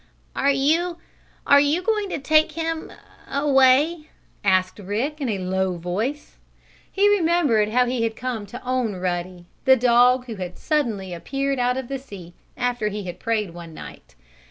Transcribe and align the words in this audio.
"Are 0.35 0.49
you 0.49 0.97
are 1.45 1.59
you 1.59 1.83
going 1.83 2.09
to 2.09 2.17
take 2.17 2.53
him 2.53 2.91
away?" 3.29 4.09
asked 4.43 4.79
Rick 4.79 5.21
in 5.21 5.29
a 5.29 5.37
low 5.37 5.77
voice. 5.77 6.37
He 6.91 7.07
remembered 7.07 7.69
how 7.69 7.85
he 7.85 8.01
had 8.01 8.15
come 8.15 8.47
to 8.47 8.65
own 8.65 8.95
Ruddy 8.95 9.45
the 9.65 9.77
dog 9.77 10.25
who 10.25 10.37
had 10.37 10.57
suddenly 10.57 11.13
appeared 11.13 11.59
out 11.59 11.77
of 11.77 11.87
the 11.87 11.99
sea, 11.99 12.33
after 12.57 12.87
he 12.87 13.03
had 13.03 13.19
prayed 13.19 13.51
one 13.51 13.75
night. 13.75 14.15